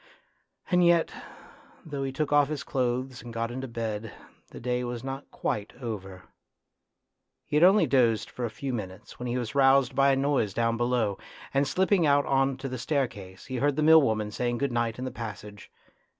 [0.71, 1.11] And yet
[1.85, 4.11] though he took off his clothes and got into bed,
[4.47, 6.23] the day was not quite over.
[7.45, 10.55] He had only dozed for a few minutes when he was roused by a noise
[10.55, 11.19] down below,
[11.53, 14.57] and slip ping out on to the staircase he heard the mill worn an saying
[14.57, 15.69] good night in the passage.